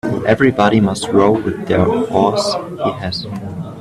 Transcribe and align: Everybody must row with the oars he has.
Everybody 0.25 0.79
must 0.79 1.09
row 1.09 1.29
with 1.31 1.67
the 1.67 1.85
oars 1.85 2.55
he 2.71 2.91
has. 2.93 3.27